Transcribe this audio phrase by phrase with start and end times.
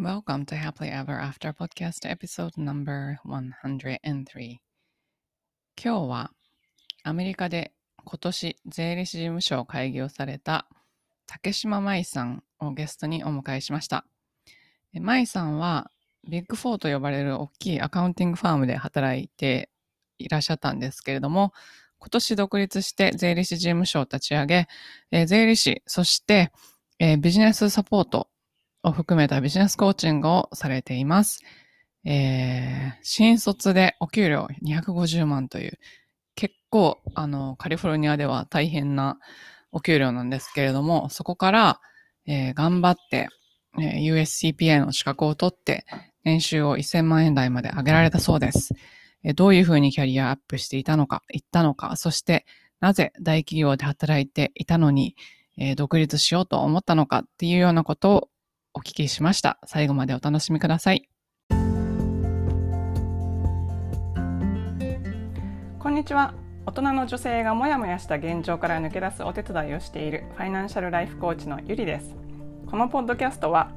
[0.00, 4.58] Welcome to Happily Ever After Podcast Episode Number 103今
[5.76, 6.30] 日は
[7.04, 10.66] アメリカで今年税理士事務所を開業された
[11.26, 14.06] 竹島舞さんをゲストにお迎えしました。
[14.94, 15.90] 舞さんは
[16.26, 19.68] ビッグフォーと呼ばれる大きい accounting firm で働いて
[20.18, 21.52] いらっしゃったんですけれども、
[21.98, 24.66] 今年独立して税理士事務所を立ち上げ、
[25.10, 26.52] え、税理士、そして、
[26.98, 28.29] え、ビジネスサポート
[28.82, 31.40] を含めたビジネスコーチングをされています。
[32.04, 35.78] えー、新卒でお給料250万という、
[36.34, 39.18] 結構、あの、カリフォルニアでは大変な
[39.72, 41.80] お給料なんですけれども、そこから、
[42.26, 43.28] えー、頑張って、
[43.78, 45.84] えー、USCPA の資格を取って、
[46.24, 48.74] 年収を1000万円台まで上げられたそうです。
[49.22, 52.46] えー、どういうふうにキャリアアップしていたのか、言ったのか、そして
[52.80, 55.16] なぜ大企業で働いていたのに、
[55.58, 58.28] えー、独立しようと思ったのかっていうようなことを
[58.74, 59.58] お聞きしました。
[59.66, 61.08] 最後までお楽しみください。
[65.78, 66.34] こんにちは。
[66.66, 72.14] 大人の女性がモヤモヤした現状から抜け出すお手伝いをしているファイナンシャルライフコーチのゆりです。
[72.70, 73.72] このポッドキャストは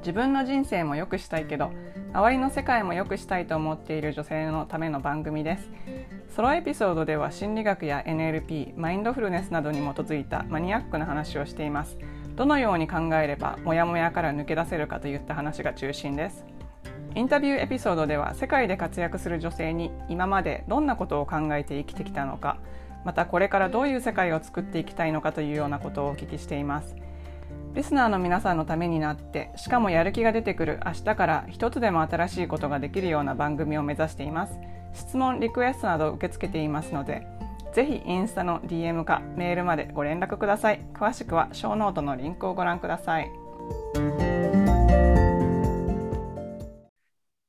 [0.00, 1.72] 自分の人生も良くしたいけど
[2.12, 5.70] 周りの世界も良くしたいと思っている女性のための番組です
[6.34, 11.98] ソロエピソードでは心理学や NLP マインドフルネスなどに基づいたマニアックな話をしています
[12.38, 16.44] どのように考えればモヤモヤから抜け出せるかといった話が中心です。
[17.16, 22.58] インタビューエピソードでは世界で活躍する女性に今までどんなことを考えて生きてきたのか
[23.04, 26.94] またこれからどういう世界を作っていきたいのかというようなことをお聞きしています。
[27.74, 34.60] リスナーの皆さんのためになってしかもやる気が出てくる明日から一つでも新しいことができるような番組を目指しています。
[34.94, 37.26] 質問リクエストなど受け付けていますので
[37.78, 40.84] ぜひインスタの DM かメールまでご連絡ください。
[40.94, 43.30] 詳しくはショーノートのリンクをご覧ください。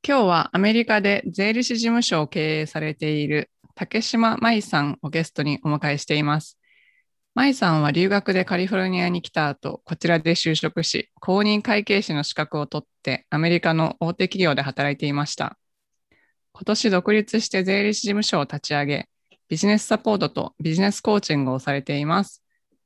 [0.06, 6.60] 今日はアメリカで税理士事務所を経営されている竹島舞さんをゲストにお迎えしています。
[7.34, 15.58] 舞さんは留学でカリフォルニアに来た後、こちらで就職し、公認会計士の資格を取ってアメリカの大手企業で働いていました。
[16.52, 19.09] 今年独立して税理士事務所を立ち上げ、
[19.50, 22.42] ビジネスサポートとビジネスコーチングをされています。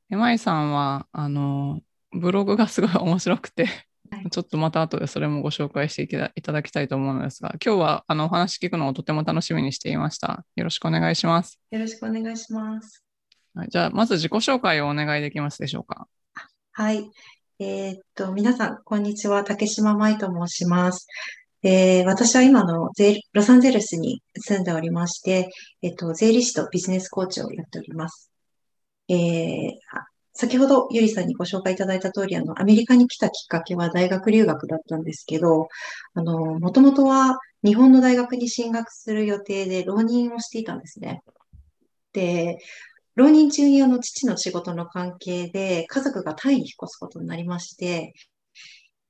[0.08, 3.68] まいさんは、あの、ブログがすごい面白くて
[4.30, 10.44] ちょっとまた後でそれもご紹介していただきたいと思うのですが、今日はあのお話聞くのをとても楽しみにしていました。
[10.56, 11.60] よろしくお願いします。
[11.70, 13.04] よろしくお願いします。
[13.54, 16.08] はい、じゃあ、まず自己紹介をお願いできますでしょうか。
[16.72, 17.08] はい。
[17.60, 19.44] えー、っと、皆さん、こんにちは。
[19.44, 21.06] 竹島舞と申します。
[21.66, 22.90] えー、私は今の
[23.32, 25.48] ロサンゼルスに住んでおりまして、
[25.80, 28.30] えっと、税理士とビジネスコーチをやっております。
[29.08, 29.72] えー、
[30.34, 35.68] 先ほどゆりさんにご紹介いただいた通り、あの、アメリカに来たきっかけは大学留学だったんですけど、
[36.12, 41.22] あの、もともとは日本の大学に進学する予定で浪人をしていたんですね。
[42.12, 42.58] で、
[43.14, 48.12] 浪人中にあの父の仕事の関係で家族がタイに引っ越すことになりまして、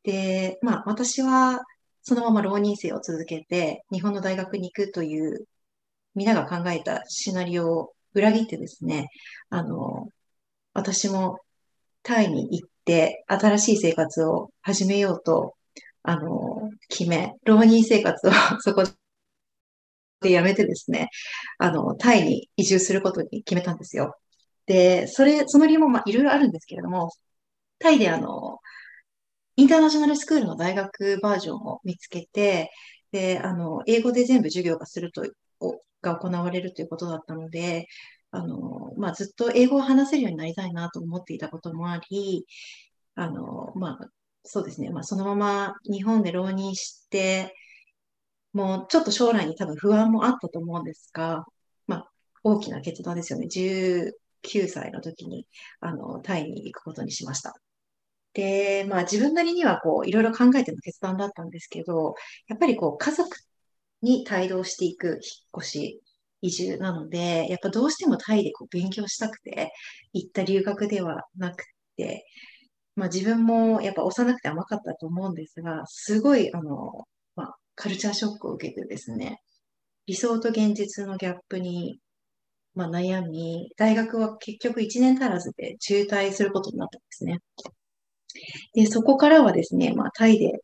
[0.05, 1.61] で、まあ私は
[2.05, 5.47] そのまま浪人生を続けて、日本の大学に行くという、
[6.15, 9.09] 皆が考えたシナリオを裏切ってですね、
[9.51, 10.09] あの、
[10.75, 11.41] 私も
[12.03, 15.55] タイに行って、新しい生活を始めようと、
[16.03, 18.85] あの、決め、浪人生活を そこ
[20.21, 21.09] でやめてですね、
[21.59, 24.15] あの、タイに移住することに決めたんですよ。
[24.67, 27.11] で、それ、その理由もまあいろいろあるんですけれども、
[27.79, 28.61] タイであの、
[29.57, 32.71] インターナショナルスクールの大学バージョンを見つけて、
[33.13, 35.23] で、あの、英語で全部授業がすると、
[36.03, 37.87] が行われるということだったので、
[38.31, 42.47] あの、まあ、ずっと英語を話せるようになりたいなと思っていたこともあり、
[43.15, 44.09] あの、まあ、
[44.45, 47.55] そうですね、まあ、そのまま日本で浪人して、
[48.53, 51.45] もうちょっと将来に多分不安もあったと思うんですが、
[51.87, 52.11] まあ、
[52.43, 53.47] 大きな決断ですよね。
[53.49, 55.47] 19歳の時に、
[55.81, 57.55] あの、タイに行くことにしました。
[58.35, 62.15] で、まあ自分なりにはこう、いろいろ考えての決断だったんですけど、
[62.49, 63.29] やっぱりこう、家族
[64.03, 65.19] に帯同していく引っ
[65.63, 66.03] 越し、
[66.43, 69.73] 移住なので、やっぱどうしてもタイでこう勉強したくて、
[70.13, 71.65] 行った留学ではなく
[71.97, 72.27] て、
[72.97, 77.07] まあ自分もやっぱ幼くて甘かったと思うんですが、すごい、あの、
[77.37, 79.41] まあ、カルチャーショックを受けてですね、
[80.07, 82.01] 理想と現実のギャップに、
[82.75, 87.41] まあ、悩み、大学は結局1年足らずで中退することになったんですね。
[88.75, 90.61] で、そこからはですね、まあ、タイで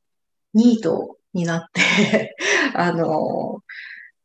[0.55, 2.37] ニートになって
[2.75, 3.63] あの、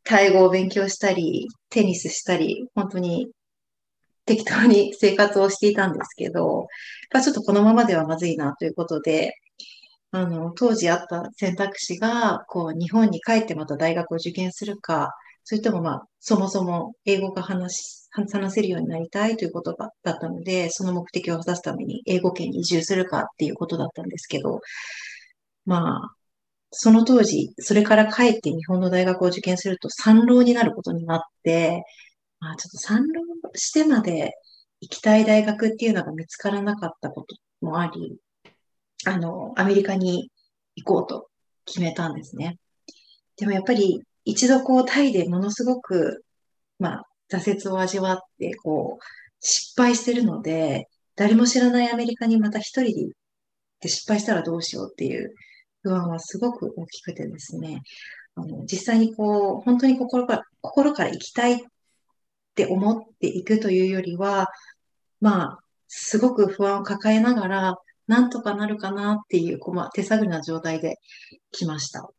[0.04, 3.32] タイ語を勉強したり、テニスしたり、本当に
[4.26, 6.68] 適当に生活をしていたんですけど、やっ
[7.12, 9.36] ぱちょっとこのままではまずいなということで、
[10.12, 15.12] あの、当時あった選択肢が、こう、日本に帰ってまた大学を受験するか、
[15.48, 24.60] それともまあ、そもそも英語が話し、話せるようになりたいということだったので、その目的を果たすために英語圏に移住するかっていうことだったんですけど、
[25.66, 26.16] まあ、
[26.72, 31.84] その当時、それから帰って日本の大学を受験すると三浪になることになって、
[32.40, 33.22] まあちょっと三浪
[33.54, 34.34] してまで
[34.82, 38.18] 行きたい大学っていうのが見つからなかったこともあり、
[39.06, 40.32] あの、アメリカに
[40.76, 41.28] 行こうと
[41.66, 42.58] 決めたんですね。
[43.38, 46.24] でもやっぱり一度こうタイでものすごく、
[46.80, 49.04] まあ挫折を味わって、こう、
[49.40, 53.12] 失敗してるので、誰も知らないアメリカにまた一人で行っ
[53.80, 55.34] て失敗したらどうしようっていう
[55.82, 57.82] 不安はすごく大きくてですね、
[58.36, 61.58] あの、実際にこう、本当に心から、心から行きたいっ
[62.56, 64.48] て思っていくというよりは、
[65.22, 67.76] まあ、すごく不安を抱えながら、
[68.08, 70.98] なんとかなるかなっていう、こう、まあ、手探りな状態で
[71.52, 72.10] 来ました。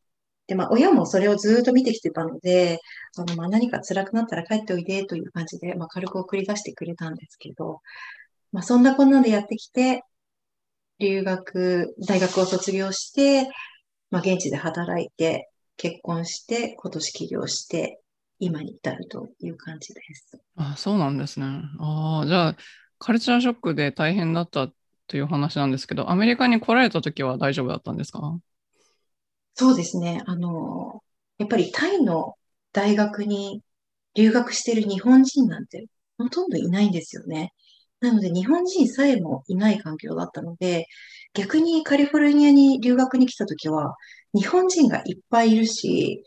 [0.47, 2.81] で、まあ、親もそれをずっと見てきてたので、
[3.13, 7.81] その、まあ、何か辛くなったら帰っておいでという感じで、まあ、軽く送り出してくれたんですけど、
[8.53, 10.03] まあ、そんなこんなでやってきて、
[10.99, 13.51] 留学、大学を卒業して、
[14.11, 18.01] まあ、現地で働いて、結婚して、今年起業して、
[18.39, 20.39] 今に至るという感じです。
[20.57, 21.47] あ、そうなんですね。
[21.81, 22.57] ああ、じゃあ、
[22.99, 24.69] カルチャーショックで大変だった
[25.07, 28.39] という話なんですけど、アメリカに来られた時は大丈夫だったんですか？
[29.57, 30.23] そうですね。
[30.27, 31.03] あの、
[31.39, 32.35] やっぱりタイの
[32.73, 33.63] 大学に
[34.15, 35.87] 留学してる日本人なんて
[36.19, 37.53] ほとんどいないんですよね。
[38.01, 40.87] なので日本人さえもいない環境だったので、
[41.35, 43.97] 逆にカリフォルニアに留学に来た時は、
[44.35, 46.23] 日本人がいっぱいいるし、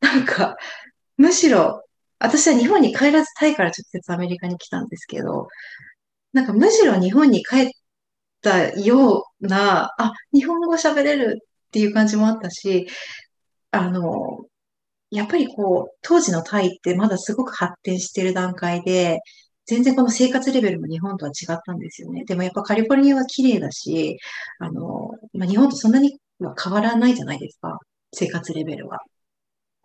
[0.00, 0.56] なんか、
[1.18, 1.84] むしろ、
[2.20, 5.48] 私は日本に帰らずタイから直接アメリカに来たんですけど、
[6.32, 7.70] なんかむしろ日本に帰っ
[8.42, 12.86] たような、あ、日本語喋れるっていう感じもあったし、
[13.70, 14.44] あの、
[15.10, 19.20] やっぱりこう、当時のタイってまだすごく発展してる段階で、
[19.66, 22.24] 全然この生活レベルも日本とは違ったんですよね。
[22.26, 24.18] でもやっぱカリフォルニアは綺麗だし、
[24.58, 27.78] あの、まあ、日本とそんなには変わらないじゃないですか。
[28.12, 28.98] 生活レベルは。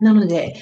[0.00, 0.54] なので、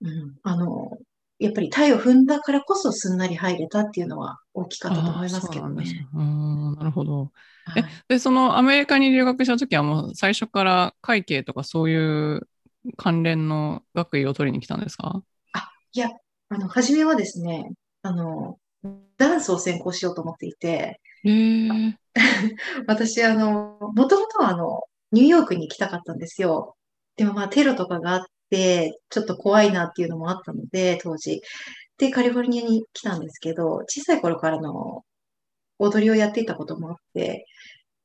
[0.00, 0.98] うん、あの、
[1.38, 6.08] やっぱりタイを踏んだからこそすんなり入れたっていうのは大きかったと思いますけどね。
[6.14, 7.30] うん、なるほど。
[7.66, 11.96] はい、え、で、そのアメリカに留学した時はもう最初から会計とかそうい
[12.36, 12.48] う
[12.96, 15.22] 関連の学位を取りに来たんですか？
[15.52, 16.08] あ、いや、
[16.48, 17.70] あの、初めはですね、
[18.02, 18.58] あの、
[19.18, 21.00] ダンスを専攻しようと思っていて、
[22.86, 26.76] 私、あの、もともとはあの、ニューヨークに行きたかったんですよ。
[27.16, 31.42] でもまあテロとかがあって、ちょっと怖いなっていうのもあったので、当時。
[31.98, 35.04] で、カリフォルニアに来たんですけど、小さい頃からの
[35.78, 37.46] 踊りをやっていたこともあって、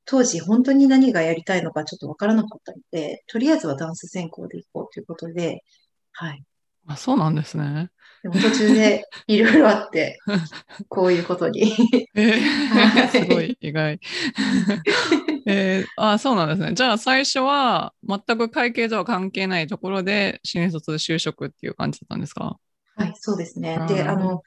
[0.05, 5.63] 当時本当に何がやりたいのかちょっとわからなかったので、とりあえずはダンス専攻で行こうということで、
[6.11, 6.43] はい。
[6.87, 7.91] あ、そうなんですね。
[8.23, 10.19] でも途中でいろいろあって、
[10.89, 11.73] こういうことに。
[12.13, 13.99] えー、すごい意外。
[15.47, 16.73] えー、あ、そうなんですね。
[16.73, 22.57] じゃあ最初は全く会計とは関係ないところで新卒就職っていう感じだったんですか？
[22.95, 23.79] はい、そうですね。
[23.87, 24.43] で、あの、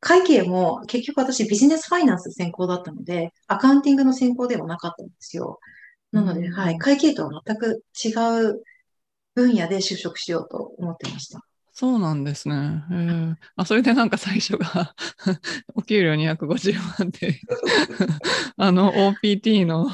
[0.00, 5.58] 会計も結局私ビジネスファイナンス専攻だったので、アカウンティングの専攻ではなかったんですよ。
[6.12, 8.10] なので、はい、会計とは全く違
[8.50, 8.62] う
[9.34, 11.40] 分野で就職しようと思ってました。
[11.80, 12.84] そうなんですね。
[12.90, 14.94] えー、あそれでなんか最初が
[15.74, 17.40] お給料250万で
[18.58, 19.90] あの OPT の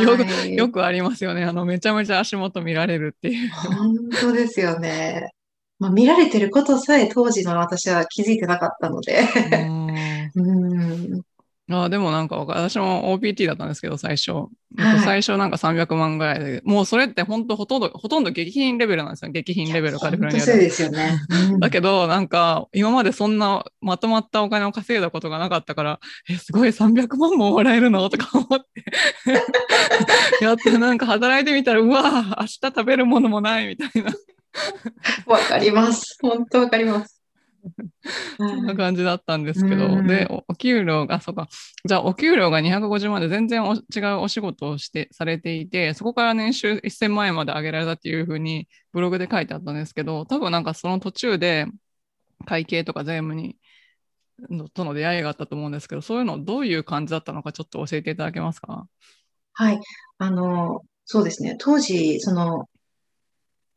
[0.00, 1.42] よくよくありますよね。
[1.42, 3.50] あのめちゃめちゃ足元見られるっていう。
[3.50, 5.32] 本当ですよね。
[5.80, 9.24] まあ、見られてることさえ当時の私は気づいてなかったので
[10.36, 11.22] うん
[11.72, 14.32] あでもなんか私も OPT だったんですけど、最初。
[15.04, 19.30] 最初なんか300万ぐらいで、もうそれって本当ほとんど、ほとんど激品レベルなんですよ。
[19.30, 20.52] 激品レベルカリフォルニアで。
[20.52, 21.20] そうですよね。
[21.58, 28.08] だけど、なんか今までそんなまとまったお金を稼いだことがなかったから、え、すごい300万ももらえるの？
[28.08, 28.84] とか思って
[30.44, 32.02] やってなんか働いてみたら、うわ
[32.40, 34.12] 明日食べるものもないみたいな。
[35.26, 36.18] わかります。
[36.20, 37.19] 本当わかります。
[38.36, 41.48] そんな感じだったんですけど、で、お給料が、そうか、
[41.84, 51.66] じゃあお給料が250万で全然違うお仕事をして、されていて、そこから年収1000万円まで上げられたっていうふうにブログで書いてあったんですけど、多分なんかその途中で
[52.46, 53.56] 会計とか税務に、
[54.72, 58.86] との出会いがあったと思うんですけど、そういうのどういう感じだったのかちょっと教えていただけますか？
[59.52, 59.80] はい。
[60.16, 61.56] あの、そうですね。
[61.58, 62.69] 当時、その、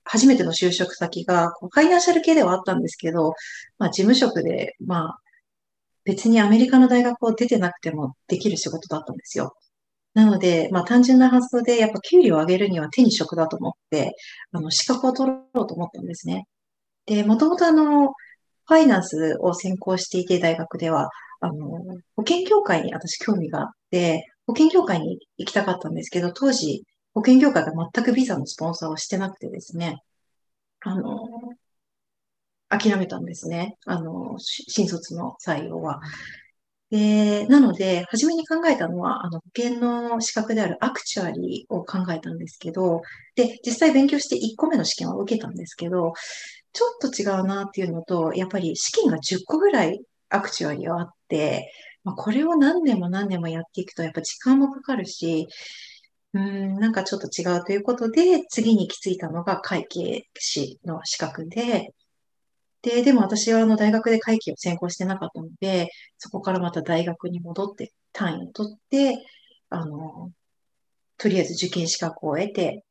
[0.06, 3.34] 初めての就職先が、ファイナンシャル系ではあったんですけど、
[3.78, 5.20] まあ、事務職で、まあ、
[6.06, 9.56] 別にアメリカの大学を出てなくてもできる仕事だったんですよ。
[10.14, 14.16] なので、まあ単純な発想でやっぱ給料を上げるには手に職だと思って、
[14.52, 16.46] あの、資格を取ろうと思ったんですね。
[17.06, 18.14] で、もともとあの、
[18.66, 21.10] ファイナンスを専攻していて、大学では、
[21.42, 21.80] あの、
[22.16, 26.84] 保険業界に私興味があって、保険業界に行きたかったんですけど、当時、
[27.14, 30.02] 保険業界が全くビザのスポンサーをしてなくてですね、
[30.82, 31.28] あの、
[32.70, 33.78] 諦めたんですね。
[33.86, 36.02] あの、新卒の採用は。
[36.90, 43.02] で、なので、初めに考えたのは、あの、保険の資格であるアクチュアリーを考えたんですけど、
[43.36, 46.14] で、実際勉強して1個目の試験は受けたんですけど、
[46.72, 51.72] ちょっと違うなっていうのと、やっぱり試験が10個ぐらいアクチュアリーはあって、
[52.18, 55.48] これを何年も何年もやっていくと、やっぱ時間もかかるし、
[56.34, 61.94] うん、なんかちょっと違うということで、次に行き着いたのが会計士の資格で、
[62.82, 69.26] で、でも私はあの大学で会計を専攻してなかったので、そこからまた大学に戻って単位を取って、
[69.70, 70.32] あの、
[71.18, 72.84] とりあえず受験資格を得て、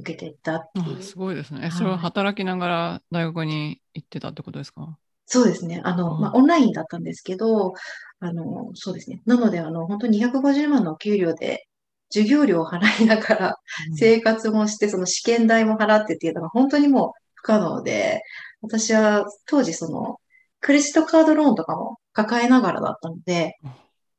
[0.00, 1.02] 受けていったっていう。
[1.02, 1.60] すごいですね。
[1.66, 4.96] え、それは働きながら大学に行ってたってことですか？
[5.26, 5.82] そうですね。
[5.84, 7.74] あの、まあ、オンラインだったんですけど、
[8.20, 9.20] あの、そうですね。
[9.26, 11.67] なので、あの、本当に250万の給料で、
[12.10, 13.56] 授業料を払いながら、
[13.96, 18.22] 生活もして、その試験代も払ってっていうのが本当にもう不可能で、
[18.62, 20.16] 私は当時その、
[20.60, 23.54] クレジットカードローンとかも抱えながらだったので、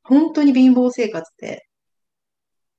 [0.02, 1.66] 本当に貧乏生活で、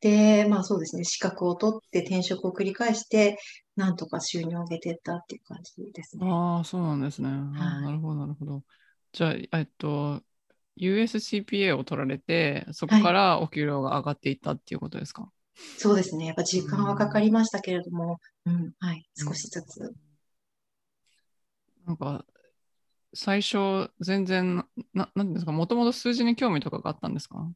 [0.02, 3.38] で、まあそうですね、資格を取って転職を繰り返して、
[3.76, 6.28] なんとか収入を上げていったっていう感じですね。
[6.28, 7.30] ああ、そうなんですね。
[7.30, 8.64] あなるほど、なるほど。
[9.14, 10.24] じゃあ、えっと、
[10.78, 15.32] USCPA を取られて、そこからお給料が上がっていったっていうことですか、はい、
[15.78, 16.26] そうですね。
[16.26, 19.94] やっぱ時間はかかりましたけれども、うん、うん、はい、少しずつ。
[21.86, 22.26] なんか、
[23.14, 27.52] 最初、全然、ななんですか、もともと数字に興味とかがあったんですか？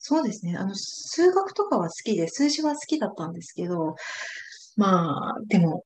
[0.00, 0.56] そうですね。
[0.56, 3.94] あの、数学とかは好きで、数字は好きだったんですけど、
[4.76, 5.84] まあ、でも、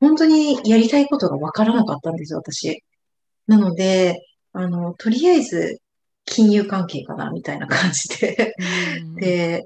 [0.00, 2.82] 本当にやりたいことがわからなかったんですよ、私。
[3.46, 4.20] なので、
[4.52, 5.80] あの、とりあえず、
[6.24, 8.54] 金融関係かな、みたいな感じで。
[9.16, 9.64] で、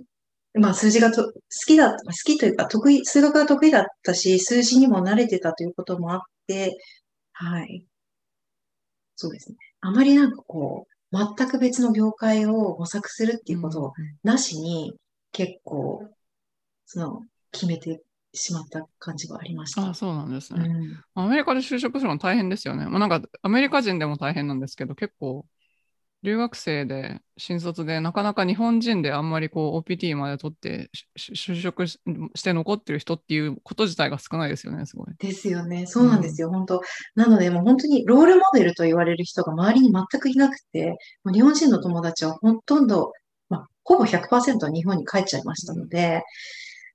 [0.54, 1.32] まあ、数字がと好
[1.66, 6.76] きだ、好きというか、得意、数学が得意だったし、数字にも慣れてたということもあって、
[7.32, 7.84] はい。
[9.16, 9.56] そうですね。
[9.80, 14.94] あまりなんかこう、全く別の業界を模索するっていうことをなしに、
[15.32, 16.08] 結構、
[16.86, 18.02] その、決めて
[18.32, 19.90] しまった感じがありました。
[19.90, 20.68] あそうなんですね、
[21.14, 22.86] うん、アメリカで就職するの大変ですよね。
[22.86, 25.46] まあ、なんかアメリカ人でも大変なんですけど、結構
[26.22, 31.98] 留学生で新卒でなかなか日本人であんまりこう OPT まで取って就職し
[32.42, 35.06] て残ってる人っていうこと自体が少ないですよね、すごい。
[35.18, 35.86] ですよね。
[35.86, 36.82] そうなんですよ、うん、本当。
[37.14, 43.12] なので、もう本当にロールモデルと言われる人が周りに全くいなくて、もう日本人の友達はほとんど、
[43.48, 46.24] まあ、ほぼ100%日本に帰っちゃいましたので、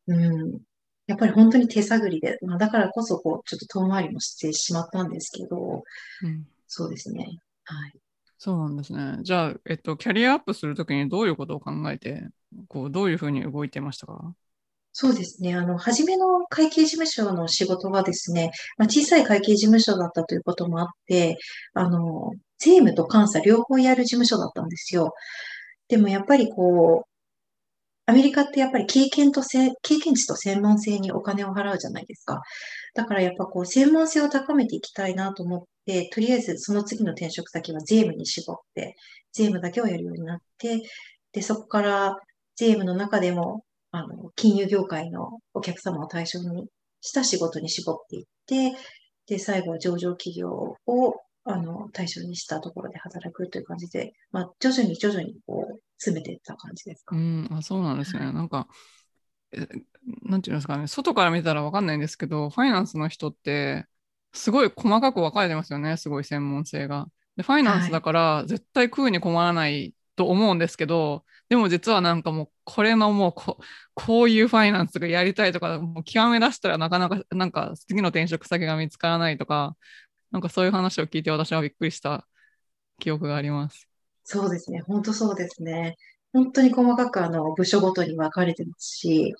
[0.07, 0.59] うん、
[1.07, 5.83] やっぱり本当に手探りで、まあ、だからこそこう、ちょっと遠回りもしてしまったんですけど、
[6.23, 7.39] うん、そうですね。
[7.65, 7.93] はい。
[8.37, 9.17] そうなんですね。
[9.21, 12.27] じゃあ、えっと、キャリアアップするときにどういうことを考えて、
[12.67, 14.33] こう、どういうふうに動いてましたか？
[14.93, 15.55] そうですね。
[15.55, 21.37] あの、初めの会計事務所の仕事はですね、まあ、小さい会計事務所だったということもあって、
[21.73, 25.13] あの、税務と監査両方やる事務所だったんですよ。
[25.87, 27.10] でもやっぱりこう、
[28.11, 32.41] アメリカってやっぱり経験と、経験値と専門性にお金を払うじゃないですか。
[32.93, 38.95] だからやっぱこう、専門性を高めていきたいなと思っで、とりあえずその次の転職先は税務に絞って、
[39.33, 40.81] 税務だけをやるようになって、
[41.31, 42.17] で、そこから
[42.55, 46.67] 税務の中でも、あの、金融業界のお客様を対象に
[47.01, 48.77] した仕事に絞っていって、
[49.27, 50.49] で、最後は上場企業
[50.85, 57.15] を、あの、対象にしたところで働くという感じで、まあ、徐々に徐々にこう、詰めていった感じですか？
[57.15, 58.25] うん、あそうなんですね。
[58.25, 58.67] はい、なんか、
[60.23, 63.85] なんていうんですかね、外から見たらわかんないんですけど、ファイナンスの人って、
[64.33, 67.07] すごい細かく分かれてますよね、すごい専門性が。
[67.35, 73.59] で、ファイナンスだから絶対食うに困らないと思うんですけど、はい、でも実はなんかもうこれのもうこ
[73.93, 79.75] こういうファイナンスがやりたいとか、もう極め出したらなかなかなんか次の転職先が見つからないとか、
[80.31, 82.27] なんかそういう話を聞いて私はびっくりした
[82.99, 83.87] 記憶があります。
[84.23, 85.95] そうですね、本当そうですね。
[86.33, 89.33] 本当に細かくあの部署ごとに分かれてますし、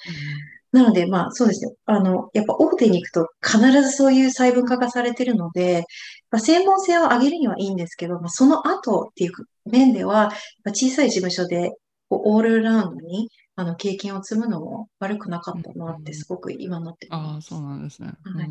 [0.71, 1.74] なので、まあそうですね。
[1.86, 5.86] あの、やっぱ大手に行くと必ずそういう細分化がされてるので、
[6.29, 9.31] まあ、専門性を上げるにはいいんですけど、まあ、その後っていう
[9.65, 10.31] 面では、
[10.65, 11.71] 小さい事務所で
[12.10, 18.13] こうオールラウンドにあの経験を積むのも悪くなかったなってすごく今なってああ、そうなんですね。
[18.24, 18.50] はい、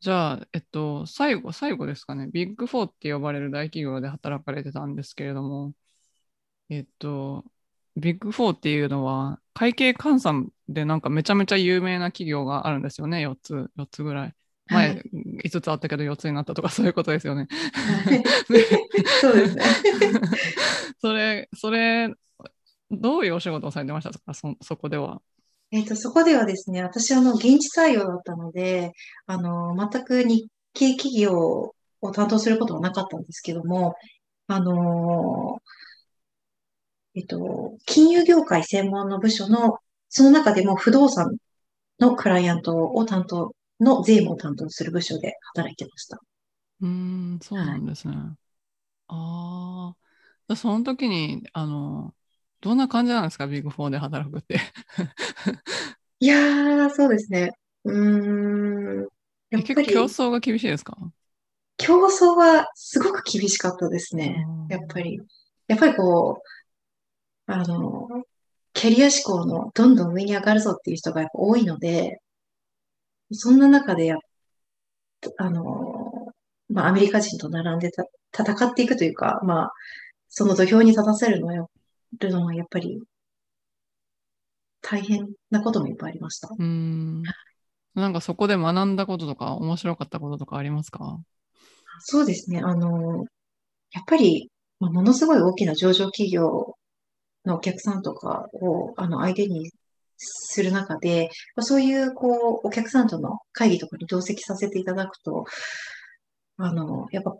[0.00, 2.28] じゃあ、えっと、最後、最後ですかね。
[2.32, 5.74] ビッグフォーって呼ばれる大企業で働かれてたんですけれども、
[6.70, 7.44] えっと、
[7.96, 14.34] ビッグフォーっていうのは、会計監査でなんかめちゃめちゃ有名な企業があるんですよね、4つ、4つぐらい。
[14.68, 15.02] 前、はい
[15.44, 17.48] 5つあったけど4つになったとかそういうことですよね。
[17.50, 18.22] は い
[19.20, 19.64] そうですね。
[21.00, 22.14] それ、それ、
[22.90, 24.32] どういうお仕事をされてましたか？
[24.34, 25.20] そ、そこでは。
[25.72, 28.92] えっと、そこではですね、私、あの、現地採用だったので、
[29.26, 33.94] あの、全く日系企業を担当することはなかったんですけども、
[34.48, 35.62] あの、
[37.14, 41.36] えっと、金融業界専門の部署の、その中でも不動産
[42.00, 46.18] のクライアントを担当、の税務を担当する部署で働いてました。
[46.80, 48.14] うーん、そうなんですね。
[49.08, 49.94] あ
[50.48, 52.14] あ、その時に、あの、
[52.60, 54.60] どんな感じなんですか、ビッグフォーで働くって。
[56.20, 57.50] いやー、そうですね。
[57.84, 59.08] うーん。
[59.50, 60.96] やっ結構ぱり競争が厳しいですか？
[61.78, 64.44] 競争はすごく厳しかったですね。
[64.46, 65.18] うんやっぱり。
[65.66, 66.42] やっぱりこ
[67.48, 68.24] う、あの、
[68.72, 72.20] キャリア志向のどんどん上に上がるぞっていう人がやっぱ多いので、
[73.32, 74.18] そんな中でやっ、
[75.38, 76.32] あの、
[76.68, 78.04] まあ、アメリカ人と並んでた
[78.36, 79.72] 戦っていくというか、まあ、
[80.28, 81.64] その土俵に立たせるのはや
[82.18, 83.00] るのはやっぱり
[84.82, 86.48] 大変なこともいっぱいありました。
[86.48, 87.22] うーん。
[87.94, 91.18] なんかそこで学んだこととか、面白かったこととかありますか？
[92.00, 92.60] そうですね。
[92.60, 93.24] あの、
[93.92, 96.76] やっぱり、まあものすごい大きな上場企業
[97.44, 99.70] のお客さんとかを、あの、相手に
[100.16, 105.44] する中で、まあそういう、こう、お客さんとの会議とかに同席させていただくと、
[106.56, 107.34] あの、やっぱ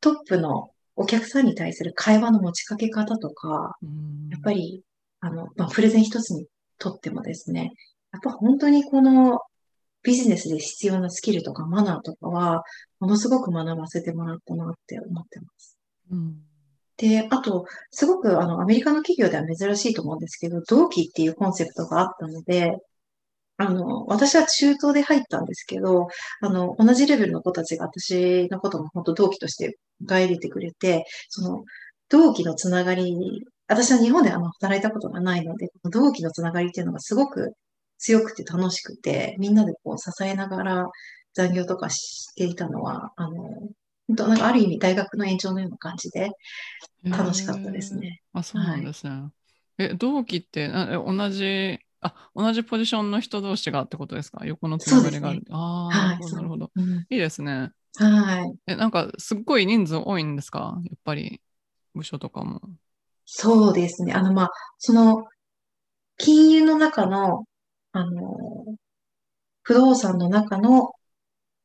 [0.00, 3.76] トップのお客さんに対する会話の持ちかけ方とか、
[4.30, 4.82] やっぱり、
[5.20, 6.46] あの、まあ、プレゼン一つに
[6.78, 7.72] とってもですね、
[8.12, 9.40] やっぱ本当にこの
[10.02, 12.64] ビジネスで必要なスキルとかマナーとかは、
[12.98, 15.78] ものすごく学ばせてもらったなって思ってます。
[16.10, 16.42] うん
[16.96, 22.76] で、あと、すごくあの、アメリカの企業では珍しいと思うんですけど、同期っていうコンセプトがあったので、
[23.58, 26.06] あの、私は中東で入ったんですけど、
[26.40, 31.64] あの、同じレベルの子たちが私のことも本当同期として迎え入れてくれて、その、
[32.08, 33.16] 同期のつながり、
[33.66, 37.52] 私は日本であの働いたことがないので、同期のつながりっていうのがすごく
[37.98, 40.86] 強くて楽しくて、みんなでこう支えながら
[41.34, 43.34] 残業とかしていたのは、あの、
[44.06, 46.30] 本当なんかある意味大学の延長のような感じで
[47.10, 48.20] 楽しかったですね。
[48.32, 49.28] あ、そうなんですね。
[49.78, 54.46] え、同期って同じ、あ、同じポジションの人同士がってことですか？
[54.46, 55.44] 横のつながりがある。
[55.50, 56.70] ああ、なるほど、なるほど。
[56.74, 57.72] うんいいですね。
[57.96, 58.54] はい。
[58.66, 60.78] え、なんか、すっごい人数多いんですか？
[60.84, 61.40] やっぱり、
[61.94, 62.60] 部署とかも。
[63.24, 64.12] そうですね。
[64.12, 65.26] あの、まあ、その、
[66.16, 67.44] 金融の中の、
[67.92, 68.76] あの、
[69.62, 70.92] 不動産の中の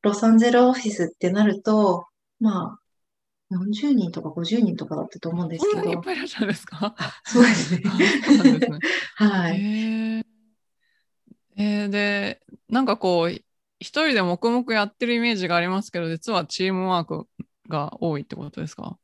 [0.02, 2.06] ロサンゼルオフィスってなると、
[2.40, 2.80] まあ、
[3.54, 6.96] 40人とか50人とかだったと思うんですけど、いっぱいいらっしゃるんですか？
[7.26, 7.82] そうですね。
[8.26, 8.80] そうなんですね。
[9.16, 10.24] はい。
[11.56, 13.46] えーで、なんかこう、一
[13.80, 17.28] 人で黙々やってるイメージがありますけど、実はチームワーク
[17.70, 18.98] が多いってことですか？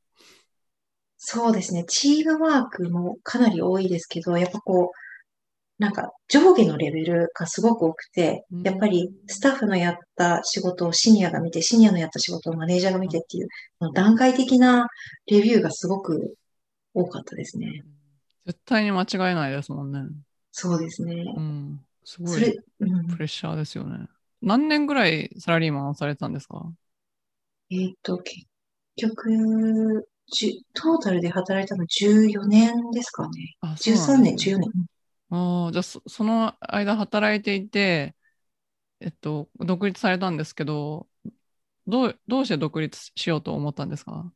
[1.17, 1.83] そうですね。
[1.87, 4.97] チームワークもかなり多いですけど、やっぱこう、
[5.79, 13.47] なんか上下のレベルがすごく多くてうん、やっぱりスタッフのやった仕事をシニアが見て、シニアのやった仕事をマネージャーが見てっていう、
[13.93, 14.87] 段階的な
[15.25, 16.35] レビューがすごく
[16.93, 17.83] 多かったですね。
[18.45, 20.01] 絶対に間違えないですもんね。
[20.51, 21.33] そうですね。
[21.37, 21.79] うん。
[22.03, 24.07] すごい、うんプレッシャーですよね。
[24.41, 26.69] 何年ぐらいサラリーマンをされてたんですか？
[27.69, 28.47] えっと、結
[28.97, 30.09] 局、
[30.73, 33.55] トータルで働いたの14年ですかね。
[33.61, 34.85] あ、そう13年、なんですね14年。
[35.29, 38.15] あ、じゃあそ、その間働いていて、
[39.01, 41.09] えっと、独立されたんですけど、
[41.87, 44.33] どう、どうして独立しようと思ったんですか？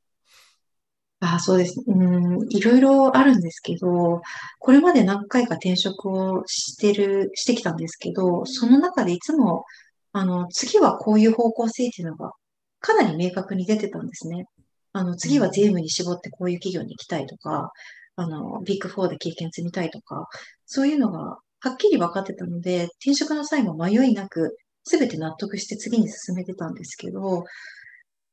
[1.19, 1.81] あ、そうです。
[1.87, 4.21] うん、いろいろあるんですけど、
[4.59, 9.63] これまで何回か転職をしてる、してきたんですけど、その中でいつも、
[10.11, 12.31] あの、次はこういう方向性っていうのが
[12.79, 14.45] かなり明確に出てたんですね。
[14.91, 17.71] あの、次は税務に絞ってこういう企業に行きたいとか、
[18.15, 20.27] あの、ビッグフォーで経験積みたいとか、
[20.65, 21.19] そういうのが
[21.59, 27.45] はっきり分かってたので、転職の際も迷いなく、すべて納得して次に進めてたんですけど、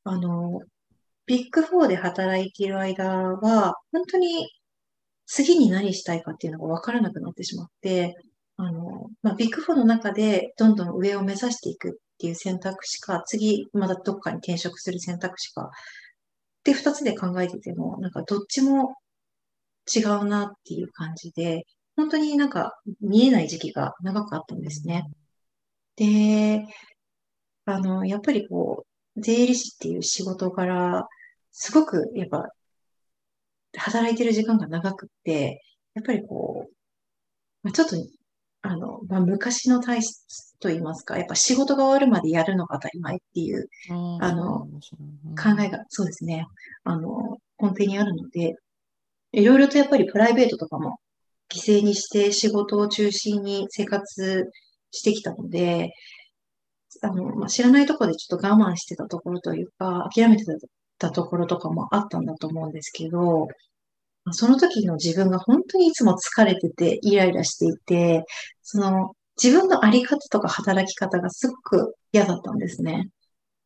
[0.04, 0.60] あの、
[1.26, 4.48] ビッグフォーで働いている間は、本当に
[5.26, 8.16] 次に何したいかっていうのが分からなくなってしまって、
[8.56, 18.96] あの、まあ、ビッグフォーの中でどんどん上を目指していくっていう選択肢か、次またどっかに転職する選択肢か、って二つで考えてても、なんかどっちも
[19.94, 21.66] 違うなっていう感じで、
[21.96, 25.04] 本当になんか見えない時期が長くあったんですね。
[25.96, 26.66] で、
[27.66, 31.08] あの、やっぱりこう、税理士っていう仕事から、
[31.52, 32.48] すごく、やっぱ、
[33.76, 35.62] 働いてる時間が長くって、
[35.94, 36.72] やっぱりこう、
[37.62, 37.96] まあ、ちょっと、
[38.62, 46.46] あの、まあ、昔の体質といいますか、やっぱ仕事が終わるまでやるのが当たり前っていうああの考えが、そうですね、
[46.84, 48.56] あの、根底にあるので、
[49.32, 50.98] いろいろとやっぱりプライベートとかも
[51.50, 54.50] 犠牲にして仕事を中心に生活
[54.90, 55.92] してきたので、
[57.02, 60.44] あの、まあ、知らないところでちょっと我慢してたところというか、諦めて
[60.98, 63.48] たところとかもあったんだと思うんですけど、
[64.32, 68.24] その時の自分が本当にいつも疲れてて、イライラしていて、
[68.62, 73.08] その自分のあり方とか働き方がすごく嫌だったんですね。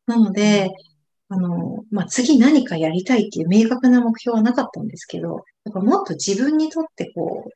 [0.06, 0.70] なので、
[1.34, 7.50] あの、まあ、次何かやりたいっていう明確な目標はなかったんですけど、やっぱもっと自分にとってこう、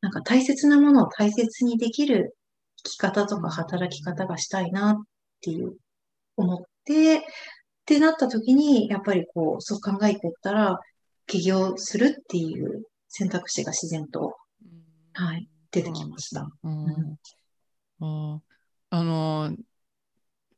[0.00, 2.36] なんか大切なものを大切にできる
[2.84, 5.06] 生き方とか働き方がしたいなっ
[5.40, 5.76] ていう
[6.36, 7.20] 思って、っ
[7.84, 10.78] てなった時に、やっぱりこう、そう考えていったら、
[11.26, 14.36] 起業するっていう選択肢が自然と、
[15.14, 16.48] はい、出てきました。
[16.62, 17.18] うん、
[18.00, 18.40] あ
[18.90, 19.56] あの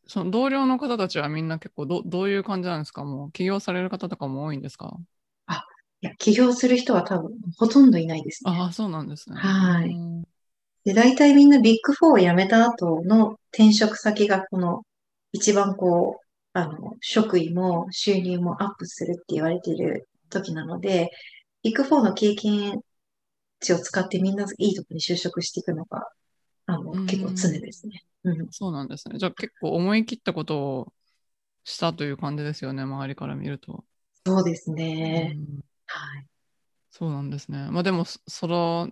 [0.08, 3.04] その同僚の方たちはみんな結構どどういう感じなんですか？
[3.04, 4.96] もう起業される方とかも多いんですか？
[5.46, 5.64] あ、
[6.00, 8.50] いや、起業する人は多分ほとんどいないですね。
[8.50, 9.36] ああ、そうなんですね。
[9.36, 9.96] はい。
[10.84, 14.82] で、大体みんなビッグフォーを辞めた後の転職先がこの
[15.32, 21.10] 一番こう、あの、職位も収入もアップするって言われている時なので、
[21.62, 22.80] ビッグフォーの経験
[23.60, 26.06] 値を使ってみんないいところに就職していくのが、
[26.68, 28.04] あの、結構常ですね。
[28.24, 29.18] うん、そうなんですね。
[29.18, 30.92] じゃあ結構思い切ったことを
[31.64, 33.84] したという感じですよね、周りから見ると。
[34.26, 35.36] そうですね。
[35.86, 36.26] はい。
[36.90, 37.70] そうなんですね。
[37.70, 38.90] まあでも、その、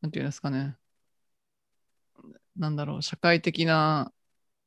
[0.00, 0.76] なんていうんですかね。
[2.56, 4.12] なんだろう、社会的な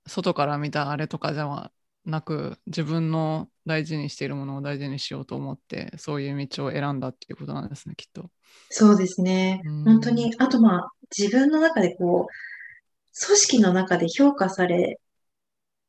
[0.08, 1.72] 外から見たあれとかじゃ
[2.06, 8.30] なく、自分の大事にしているものを大事にしようと思って、そういう道を選んだっていうことなんですね、きっと。
[8.70, 9.62] そうですね。
[9.86, 15.00] 本当に、あとまあ、自分の中でこう、組織の中で評価され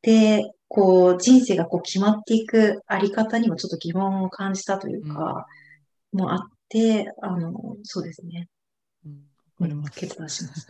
[0.01, 5.47] て、こう、人生がこう決まっていくあり方にもちょっと疑問を感じたというか、
[6.13, 8.47] うん、もあって、あの、そうですね。
[9.05, 9.21] うん、
[9.59, 9.91] かります。
[9.91, 10.65] 決断しまし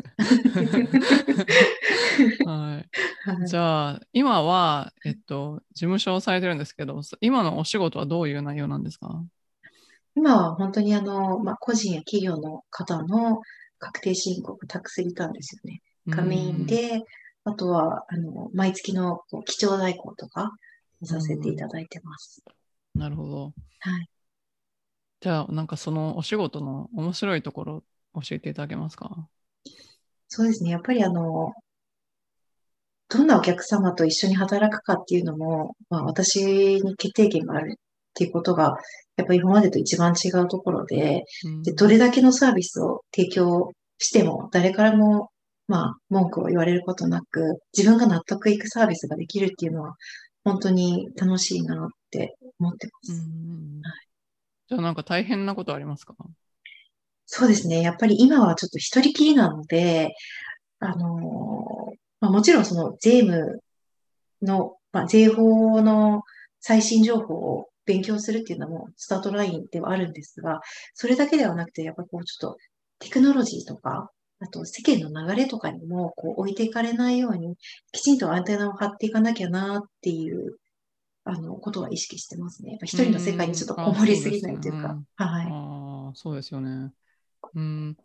[2.45, 2.49] た。
[2.49, 2.89] はい。
[3.47, 9.23] じゃあ、今は、えっと、事務所をされてるんですけど、今のお仕事はどういう内容なんですか？
[10.15, 13.41] 今は本当にあの、まあ、個人や企業の方の
[13.79, 15.81] 確定申告、タックスリターンですよね。
[16.07, 17.01] がメインで、
[17.45, 20.51] あとは、あの、毎月のこう基調代行とか
[21.03, 22.43] させていただいてます。
[22.93, 23.53] なるほど。
[23.79, 24.09] はい。
[25.21, 27.83] じゃあ、なんかそのお仕事の面白いところ
[28.15, 29.27] 教えていただけますか？
[30.27, 30.71] そうですね。
[30.71, 31.53] やっぱりあの、
[33.09, 37.79] どんなお客様と一緒に働くかっていうのも、まあ、私に決定権がある
[38.19, 38.75] っていうことが、
[39.15, 45.29] やっぱり今までと一番違うところで、うん、でどれだけのサービスを提供しても、誰からも、
[45.69, 49.95] まあ、文句を言われることなく、自分が納得いくサービスができるっていうのは、
[50.43, 53.13] 本当に楽しいなって思ってます。
[53.13, 53.93] うんはい、
[54.67, 56.15] じゃあなんか大変なことありますか？
[57.25, 57.81] そうですね。
[57.81, 60.13] やっぱり今はちょっと一人きりなので、
[60.79, 63.61] あの、まあ、もちろんその税務
[64.41, 66.23] の、まあ、税法の
[66.59, 70.61] 最新情報を勉強するっていうのもスタートラインではあるんですが、
[70.93, 72.57] それだけではなくて、やっぱこうちょっと
[72.99, 77.55] テクノロジーとか、あと世間の流れとかにもこう置いていかれないように、
[77.91, 80.57] きちんとアンテナを張っていかなきゃなっていう
[81.23, 82.77] あのことは意識してますね。
[82.83, 84.95] 一人の世界にちょっとこもりすぎないというか。
[85.15, 85.47] はい。
[85.49, 86.93] あそうですよね。
[87.55, 87.97] うん、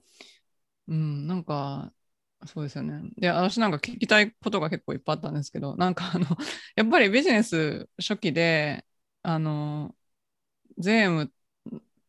[0.88, 1.92] うん、なんか、
[2.46, 3.10] そうですよね。
[3.16, 6.26] で、私なんか聞きたいことが結構いっぱいあったんですけど、なんかあの、
[6.76, 8.84] やっぱりビジネス初期で、
[9.24, 9.94] あの、
[10.78, 11.32] 税務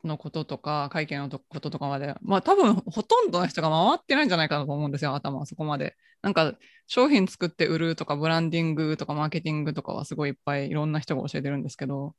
[0.04, 5.96] のこととか、会計のこととかまで、まあ多分ほとんどの人が回ってないんじゃないかなと思うんですよ、頭はそこまで。
[6.22, 6.56] なんか
[6.88, 12.16] 商品作って売るとか、ブランディングとか、マーケティングとかはすごいいっぱいいろんな人が教えてるんですけど、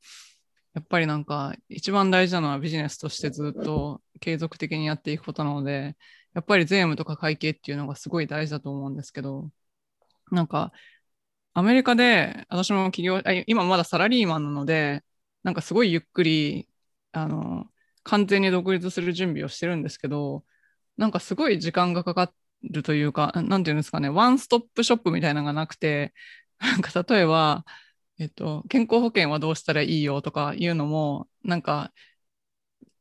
[0.73, 5.95] やっぱりなんか一番大事なのはビジネスとしてずっと継続的にやっていくことなので、
[6.33, 9.49] やっぱり税務とか会計っていうのがすごい大事だと思うんですけど、
[10.31, 10.71] なんか
[11.57, 15.03] アメリカで私も企業、今まだサラリーマンなので、
[15.41, 16.69] なんかすごいゆっくり、
[17.13, 17.65] あの、
[18.03, 20.45] 完全に独立する準備をしてるんですけど、
[20.97, 26.13] なんかすごい時間がかかるというか、なんていうんですかね、ワンストップショップみたいなのがなくて、
[26.59, 27.65] なんか例えば、
[28.19, 31.91] えっと、健康保険はどうしたらいいよとかいうのも、なんか、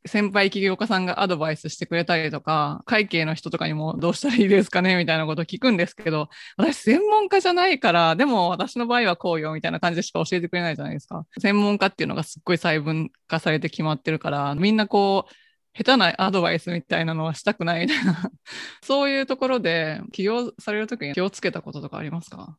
[0.06, 11.26] 先輩起業家さんがアドバイスしてくれたりとか、会計の人とかにもどうしたらいいですかねみたいなことを聞くんですけど、私専門家じゃないから、でも私の場合はこうよみたいな感じでしか教えてくれないじゃないですか。
[11.40, 15.34] 専門家っていうのがすっごい細分化されて決まってるから、みんなこう、
[15.76, 18.30] 下手なアドバイスみたいなのはしたくないみたいな、
[18.82, 22.56] そういうところで起業されるときに気をつけたこととかありますか？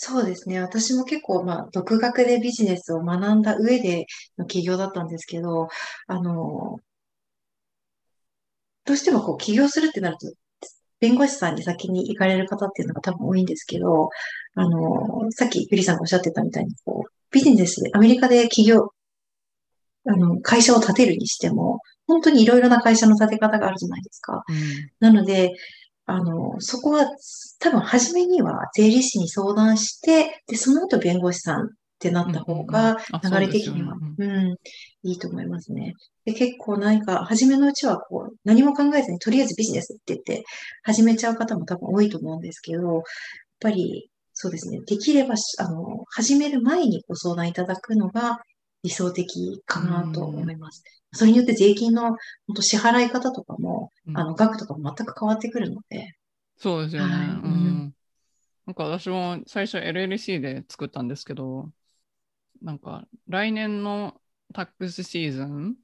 [0.00, 0.60] そうですね。
[0.60, 4.06] 私も結構、まあ、独学でビジネスを学んだ上で
[4.38, 5.66] の起業だったんですけど、
[6.06, 6.78] あの、
[8.84, 10.32] どうしてもこう起業するってなると、
[11.00, 14.10] 弁護士さんに先に行かれる方っていうのが多分多いんですけど、
[14.54, 18.92] あの、さっきゆりさんがおっしゃってたみたいに、こう、ビジネスで、アメリカで起業、
[20.06, 24.44] あの、会社を建てるにしても、本当にいろいろな会社の建て方があるじゃないですか。
[24.48, 24.90] うん。
[25.00, 25.54] なので、
[26.08, 27.06] あの、そこは
[27.60, 31.68] 多分初めには税理士に相談して、で、その後弁護士さんっ
[31.98, 34.56] てなった方があ流れ的には、そうん、
[35.02, 35.92] いいと思いますね。
[36.24, 40.44] で、結構何か、初めのうちはこう、何も考えずにとりあえずビジネスって言って
[40.82, 43.02] 始めちゃう方も多分多いと思うんですけど、やっ
[43.60, 44.80] ぱり、そうですね。
[44.86, 48.38] できればし、あの、始める前にご相談いただくのが
[48.82, 50.82] 理想的かなと思います。
[51.12, 52.16] それによって税金の
[52.60, 56.14] 支払い方とかも、うんあの、額とかも全く変わってくるので、
[56.56, 57.14] そうですよね。
[57.14, 57.94] はいうんうん
[58.66, 61.70] なんか私も最初 LLC で作ったんですけど、
[62.60, 64.20] なんか来年の
[64.52, 65.76] タックスシーズン、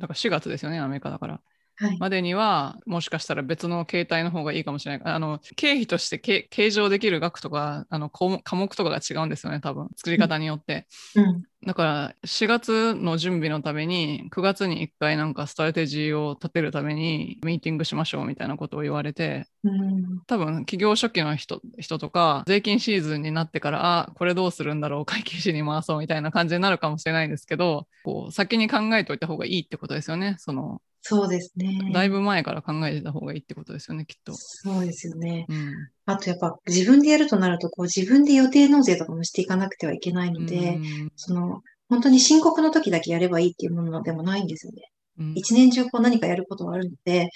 [0.00, 1.40] だから4月ですよね、アメリカだから。
[1.76, 1.98] はい。
[1.98, 5.14] までには、もしかしたら別の形態の方がいいかもしれない。
[5.14, 9.88] あの、経費として計計上できる額とか、あの、科目とかが違うんですよね、多分。
[9.96, 10.86] 作り方によって。
[11.14, 11.42] うん。
[11.64, 20.22] だから、4月の準備のために、9月に1回なんかストラテジーを立てるために、ミーティングしましょうみたいなことを言われて、うん。
[20.26, 30.34] 多分、企業初期の人人とか、税金シーズンになってから、あ、これどうするんだろう、会計士に回そうみたいな感じになるかもしれないんですけど、こう、先に考えておいた方がいいってことですよね。
[30.38, 31.90] その、そうですね。
[31.92, 34.32] だいぶ前から考えてた方がいいってことですよね、きっと。
[34.36, 35.46] そうですよね。
[35.48, 35.72] うん。
[36.06, 44.82] あとやっぱ自分でやるとなると、こう自分で予定納税とかもしていかなくてはいけないので、うんその、本当に申告の時だけやればいいっていうものでもないんですよね。
[45.18, 47.28] うん一年中こう何かやることがあるので、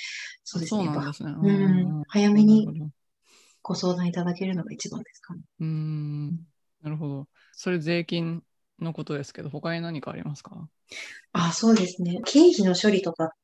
[0.44, 0.84] そうですね。
[0.84, 1.64] やっぱそうなんですね。
[1.64, 2.02] うん。
[2.08, 2.68] 早めに
[3.62, 5.40] ご相談いただけるのが一番ですかね。
[5.60, 6.28] うん。
[6.82, 7.28] なるほど。
[7.52, 8.42] それ税金
[8.80, 10.68] のことですけど、他に何かありますか？
[11.32, 12.20] あ、そうですね。
[12.24, 13.34] 経費の処理とかって、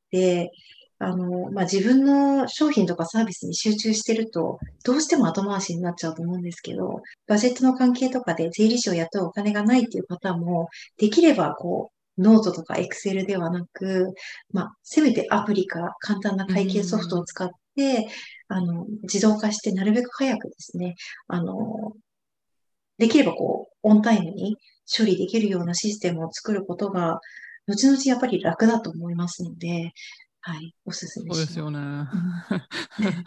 [0.99, 14.13] あの、まあ、自分の商品とかサービスに集中してると、どうしても後回しになっちゃうと思うんですけど、バジェットの関係とかで税理士を雇うお金がないっていう方も、できればこう、ノートとかエクセルではなく、
[14.51, 18.07] まあ、せめてアプリか簡単な会計ソフトを使って、
[18.47, 20.95] あの、自動化してなるべく早くですね、
[21.27, 21.93] あの、
[22.97, 24.57] できればこう、 on time に
[24.95, 27.19] 処理できるようなシステムを作ることが、
[27.67, 29.93] 後々やっぱり楽だと思いますので、
[30.41, 31.39] はい、おすすめします。
[31.39, 31.79] そうですよね。
[31.79, 33.23] ね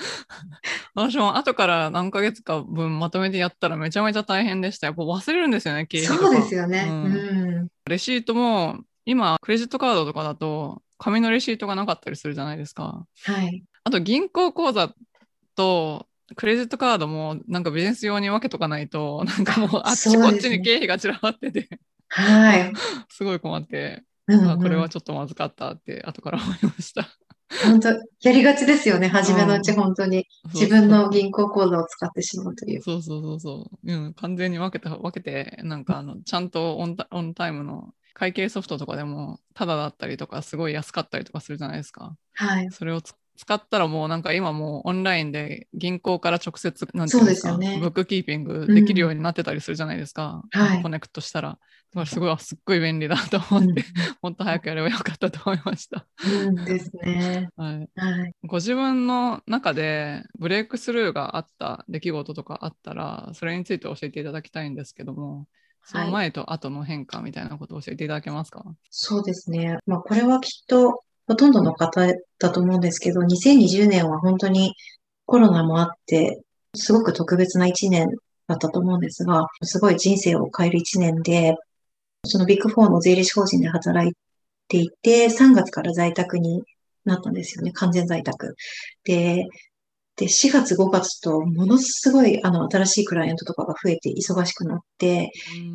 [0.94, 4.88] 私も後から何ヶ月か分まとめてやったらめちゃめちゃ大変でした。
[4.88, 6.16] やっぱ忘れるんですよね、経費。
[6.18, 6.84] そうですよね。
[6.86, 7.68] ううんん。
[7.86, 13.06] レシートも今、クレジットカードとかだと紙のレシートがなかったりするじゃないですか。
[13.24, 13.64] はい。
[13.84, 14.94] あと銀行口座
[15.54, 21.68] とクレジットカードもなんかビジネス用に分けとかないと、なんかもうあっちこっちに経費が散らばってて、
[22.08, 22.72] はい。
[23.08, 27.06] すごい困って、うんあこれうんはちょっとまずかったって後から思いました。
[27.62, 29.08] 本当、やりがちですよね。
[29.08, 30.26] 初めのうち、うん本当に。
[30.54, 32.82] 自分の銀行口座を使ってしまうという。
[32.82, 33.92] そうそうそうそう。
[33.92, 42.16] うん、完全に分けて、分けて、なんかあの、ちゃんとオンタオンラインの会計ソフトとかでも、タダだったりとか、すごい安かったりとかするじゃないですか。
[42.34, 42.70] はい。
[42.70, 47.80] それをつ使ったらもうなんか今もうオンラインで銀行から直接なんていうんですかそうですよね。
[47.80, 50.82] bookkeeping できるようになってたりするじゃないですか、はい。
[50.82, 51.50] connect したら。
[51.50, 51.54] だ
[51.94, 53.84] からすごいあすっごい便利だとうん思って、
[54.22, 57.48] もっと早くやればよかったと思いました、うんですね。
[57.56, 58.32] はい、はい。
[58.44, 65.46] ご自分の中でブレイクスルーがあった出来事とかあったらそれについて教えていただきたいんですけども
[65.86, 69.78] その前と後の変化みたいなことを教えていただけますか、そうですね。
[69.86, 72.06] まあ、これはきっと、ほとんどの方
[72.38, 74.74] だと思うんですけど、2020年は本当に
[75.26, 76.42] コロナもあって、
[76.74, 78.08] すごく特別な一年
[78.46, 81.56] だったと思うんですが、すごい人生を変える一年で、
[82.24, 84.12] そのビッグフォーの税理士法人で働い
[84.68, 86.62] ていて、3月から在宅に
[87.04, 87.72] なったんですよね。
[87.72, 88.54] 完全在宅。
[89.04, 89.46] で、
[90.16, 95.30] で、4月5月とものすごいあの新しいクライアントとかが増えて忙しくなって、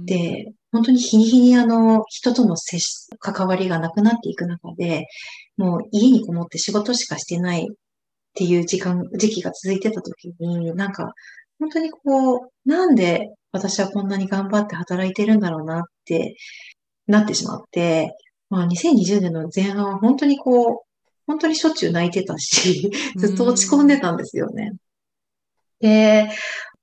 [0.05, 5.07] で、本当に日に日にあの、人との接し、関わりがなくなっていく中で、
[5.57, 7.75] もう家にこもって仕事しかしてないっ
[8.33, 11.13] ていう時間、時期が続いてた時に、なんか、
[11.59, 16.35] 本当にこう、なんで私はこんなに頑張って働いてるんだろうなって
[17.07, 18.15] なってしまって、
[18.49, 20.91] まあ2020年の前半は本当にこう、
[21.27, 24.71] 本当にしょっちゅう泣いてたし、ずっと落ち込んでたんですよね。
[25.79, 26.29] で、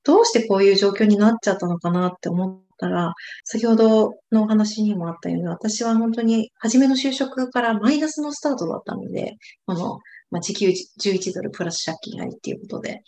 [0.03, 3.13] どうしてこういう状況になっちゃったのかなって思っったら、
[3.43, 9.99] 先ほどのお話にもあったように、私は本当に初めの就職からマイナスのスタートだったので、この、
[10.31, 10.67] まあ、時給
[11.01, 13.01] 11ドルプラス借金ありっていうことで、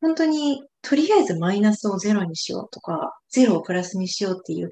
[0.00, 4.70] 本当にとりあえずマイナスをゼロにしようとか、ゼロをプラスにしようっていう、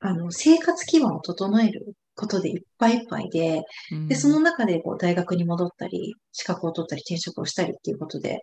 [0.00, 3.62] あの、生活基盤を整えることでいっぱいいっぱいで、
[4.08, 8.42] で、その中でこう大学に戻ったり、資格を取ったり、転職をしたりっていうことで、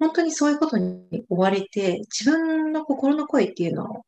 [0.00, 4.06] 本当にそういうことに追われて、自分の心の声っていうのを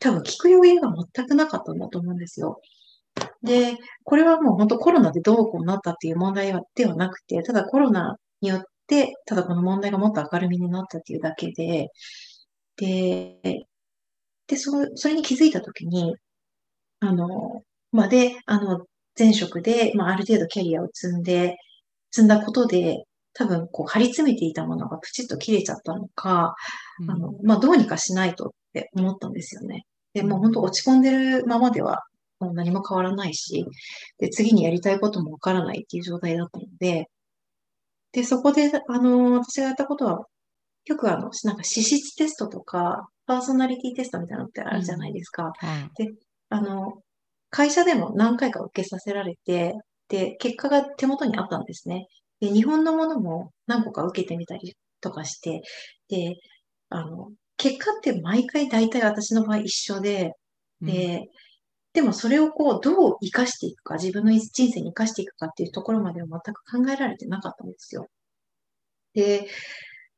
[0.00, 2.60] 多分聞く余裕が全くなかったんだと思うんですよ。
[3.42, 11.90] で、これはもう本当コロナでどうこうなったっていう問題ではなくて、ただコロナによって、ただこの問題がもっと明るみになったっていうだけで、
[12.76, 13.66] で、
[14.46, 16.14] で、そそれに気づいたときに、
[17.00, 18.86] あの、ま、で、あの、
[19.18, 21.56] 前職で、まあ、ある程度キャリアを積んで、
[22.10, 23.04] 積んだことで、
[23.34, 26.54] 多分、こう、張り詰めていたものがプチッと切れちゃったのか、
[27.00, 29.84] うん、あの、まあ、どうにかしないとって思ったんですよね。
[30.14, 32.02] で、もう本当落ち込んでるままでは、
[32.40, 33.64] もう何も変わらないし、
[34.18, 37.08] で、次にやりたいこともわからないっていう状態だったので、
[38.12, 40.26] で、そこで、あの、私がやったことは、
[40.84, 45.44] よくあの、なんか資質テストとか、パーソナリティテストみたいなのってあるじゃないですか。
[45.44, 46.12] うんはい、で、
[46.50, 47.02] あの、
[47.50, 49.74] 会社でも何回か受けさせられて、
[50.08, 52.06] で、結果が手元にあったんですね。
[52.42, 55.62] で、日本のものも何個か受けてみたりとかして、
[56.08, 56.34] で、
[56.88, 60.32] あの、結果って毎回大体私の場合一緒で、
[60.80, 61.28] で、うん、
[61.92, 68.08] でもそれをこう、どう活かしていくか、自分の人生に活かしていくかっていうところまでは全く考えられてなかったんですよ。
[69.14, 69.46] で、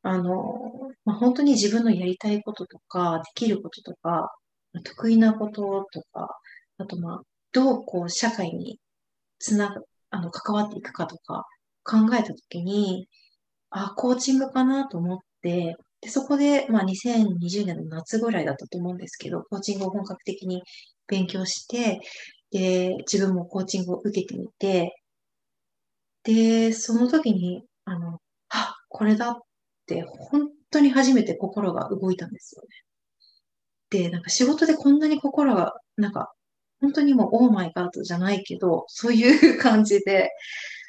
[0.02, 4.34] あの、まあ、本当に自分のやりたいこととか、できることとか、
[4.82, 6.38] 得意なこととか、
[6.78, 8.80] あとまあ、どうこう社会に
[9.38, 9.76] つな
[10.08, 11.44] あの、関わっていくかとか、
[11.84, 13.08] 考えたときに、
[13.70, 20.62] あ、コーチングかなと思って、で、そこで、まあ、2020年の夏ぐらいだったと思うんですけど、コーチングを本格的に
[21.08, 22.00] 勉強して、
[22.50, 24.94] で、自分もコーチングを受けてみて、
[26.24, 29.38] で、その時に、あの、あ、これだっ
[29.86, 32.68] て、本当に初めて心が動いたんですよね。
[33.90, 36.32] で、なんか仕事でこんなに心が、なんか、
[36.80, 40.30] 本当にもう、オーマイガードじゃないけど、そういう感じで、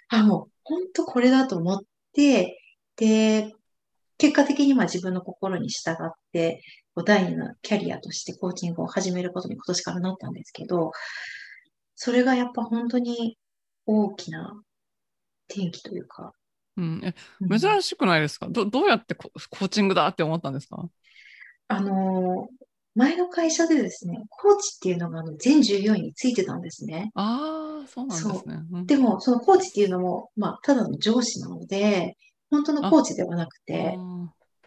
[0.09, 1.79] あ、もう、本当これだと思っ
[2.13, 2.61] て、
[2.95, 3.53] で、
[4.17, 6.61] 結果的には自分の心に従って、
[7.05, 10.91] 第二のキャリアとしてコーチングを始めることに今年からなったんですけど、
[11.95, 13.37] それがやっぱ本当に
[13.85, 14.61] 大きな
[15.49, 16.33] 転機というか。
[16.77, 17.13] うん、え
[17.59, 20.85] 珍しくないですか、うん、どどうやってコーチングだって思ったんですか？
[21.67, 22.47] あの、
[22.95, 27.11] 前の会社でですね、コーチっていうのがあの全従業員についてたんですね。
[27.15, 28.61] ああ、そうなんですね。
[28.71, 28.77] う。
[28.79, 32.17] ん、でも、そのコーチっていうのも、まあ、ただの上司なので、
[32.49, 33.97] 本当のコーチではなくて、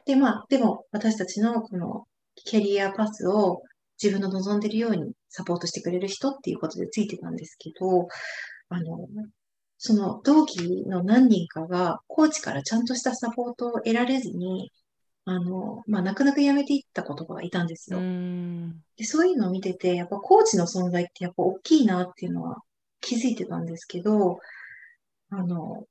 [0.04, 3.62] で、まあ、でも、私たちのこのキャリアパスを
[4.02, 8.09] 自分の望んでるようにサポートしてくれる人っていうことでついてたんですけど、
[8.68, 9.09] あの、
[9.76, 14.72] その同期の何人かがコーチからちゃんとしたサポートを得られずに、
[15.24, 17.98] あの、まあ、泣く泣く辞めていった子とかがいたんですよ。
[18.96, 22.62] で、そういうのを見てて、やっぱコーチの存在ってやっぱ大きいなっていうのは
[23.00, 24.38] 気づいてたんですけど、
[25.30, 25.84] あの、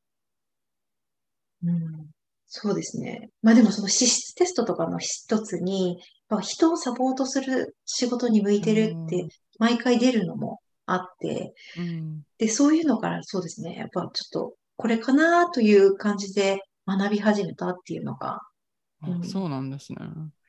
[1.63, 2.07] うん、
[2.47, 3.29] そうですね。
[3.41, 5.99] まあでもその資質テストとかの一つに、
[6.41, 9.27] 人をサポートする仕事に向いてるって
[9.59, 18.41] 毎回出るのもあって、うん、で、そういうのからそうですね、やっぱちょっとこれかなという感じで学び始めたっていうのが
[19.01, 19.99] あそうなんですね。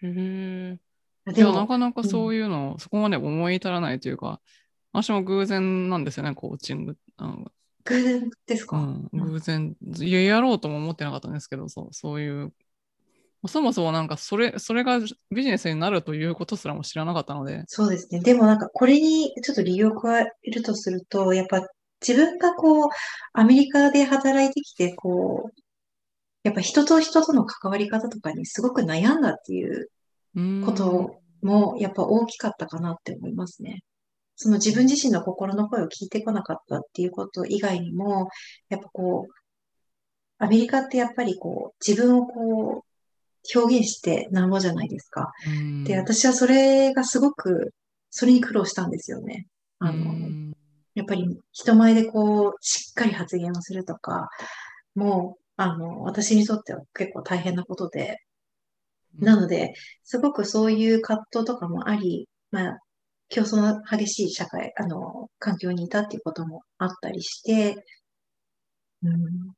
[0.03, 0.79] へ
[1.27, 1.33] え。
[1.33, 4.41] でもなかなかそういうの、うん、そこまで思い至らないというか、
[4.93, 6.97] 私も偶然なんですよね、コーチング。
[7.85, 12.53] 偶然ですか、うん、偶然、いや、やろうとも思ってなかったんですけど、そうそういう。
[13.47, 14.99] そもそもなんかそれ、それが
[15.31, 17.63] ビジネスになるということすらも知らなかったので。
[17.69, 18.21] そうですね。
[18.21, 21.67] でもなんかこれにちょっと理由を加えるとすると、やっぱ
[22.07, 22.89] 自分がこう、
[23.33, 25.61] アメリカで働いてきて、こう、
[26.43, 29.91] やっぱ人と人との関わり方とかにすごく悩んだっていう
[30.65, 33.83] こともやっぱ大きかったかなって思いますね。
[34.41, 38.29] その自分自身の心の声を聞いてこなかったっていうこと以外にも、
[38.69, 39.33] やっぱこう、
[40.39, 45.33] アメリカってやっぱりこう、自分をこう、表現してなんぼじゃないですか。
[45.85, 47.75] で、私はそれがすごく、
[48.11, 49.49] それに苦労したんですよね。
[49.81, 50.15] あの、
[50.95, 54.29] やっぱり人前でこう、しっかり発言をするとか、
[54.95, 58.19] もう、あの、私にとっては結構大変なことで、
[59.19, 59.75] なので、
[60.05, 62.79] すごくそういう葛藤とかもあり、まあ、
[63.29, 67.85] 競争の激しい社会、あの、環境にいたっていうこともあったりして、
[69.03, 69.53] うん、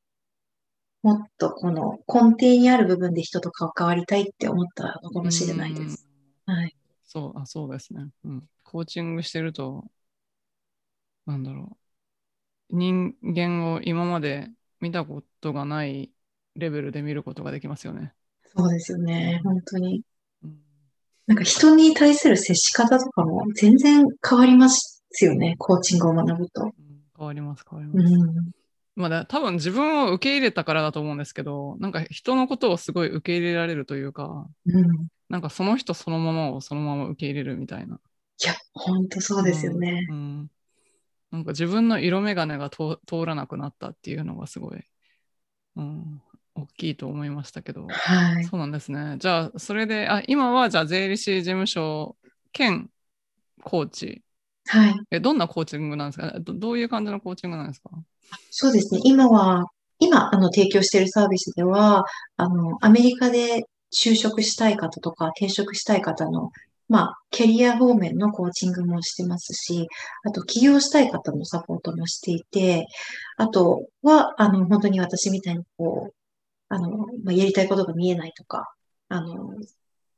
[1.03, 6.07] もっとこの根底にある部分で人と関わりたいって思ったのかもしれないです。
[6.45, 6.75] はい。
[7.05, 8.07] そう、あ、そうですね。
[8.23, 8.49] うん。
[8.63, 9.85] コーチングしてると、
[11.25, 11.77] なんだろ
[12.71, 12.77] う。
[12.77, 14.49] 人間を今まで
[14.79, 16.11] 見たことがない
[16.55, 18.13] レベルで見ることができますよね。
[18.55, 19.41] そうですよね。
[19.43, 20.03] 本当に。
[21.31, 25.55] うん、なんか人に対する接し方とかも全然変わりますよね。
[25.57, 26.63] コーチングを学ぶと。
[26.63, 28.15] うん変わります、変わりうます。
[28.15, 28.51] ん。
[28.95, 35.07] まあだ、多分自分を受け入れたからだと思うんですけど、なんか人のことをすごい受け入れられるというか、うん。
[35.29, 37.99] なんかその人そのままをそのまま受け入れるみたいな。
[38.43, 40.07] いや、本当そうですよね。
[40.09, 40.15] うん。
[40.15, 40.51] うん
[41.31, 44.83] なんか自分の色眼鏡が通通らなくなったっていうのがすごい、
[45.77, 46.21] うん、
[46.55, 47.87] 大きいと思いましたけど。
[47.89, 48.43] はい。
[48.45, 49.15] そうなんですね。
[49.19, 52.15] じゃあ、それで、あ、今はじゃあ税理士事務所
[52.51, 52.89] 兼
[53.63, 54.21] コーチ。
[54.67, 54.95] はい。
[55.11, 56.39] え、どんなコーチングなんですか？
[56.39, 57.89] どどういう感じのコーチングなんですか？
[58.49, 59.01] そうですね。
[59.03, 59.65] 今は、
[59.99, 62.03] 今、あの、提供しているサービスでは、
[62.37, 66.49] あの、アメリカで就職したい方とか、転職したい方の、
[66.89, 69.87] まあ、キャリア方面のコーチングもしてますし、
[70.23, 72.85] あと、起業したい方のサポートもしていて、
[73.37, 76.13] あとは、あの、本当に私みたいに、こう、
[76.71, 76.89] あの、
[77.23, 78.73] まあ、やりたいことが見えないとか、
[79.09, 79.53] あの、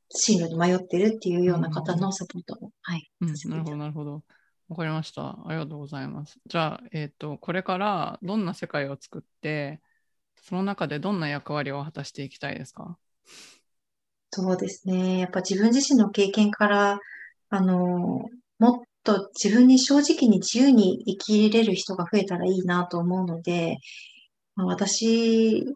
[0.08, 4.22] 進路に迷ってるっていうような方のサポートも、はい、うん、なるほど、なるほど。
[4.68, 5.30] わかりました。
[5.30, 6.38] ありがとうございます。
[6.46, 9.80] じゃあ、えっ、と、これからどんな世界を作って、
[10.36, 12.96] その中でどんな役割を果たしていきたいですか？
[14.30, 15.18] そうですね。
[15.18, 17.00] やっぱ自分自身の経験から、
[17.50, 18.28] あの、
[18.58, 23.78] もっと自分に正直に自由に生きれる人が増えたらいいなと思うので、
[24.54, 25.74] まあ、私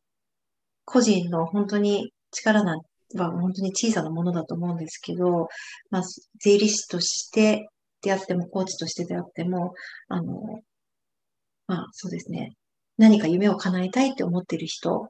[0.90, 2.80] 個人の本当に力なん
[3.14, 5.48] は本当に小さなものだと思うんですけど、
[5.90, 6.02] まあ、
[6.40, 7.68] 税理士として
[8.02, 9.74] であっても、コーチとしてであっても、
[10.08, 10.60] あの、
[11.66, 12.54] まあそうですね。
[12.96, 15.08] 何か夢を叶えたいって思っている人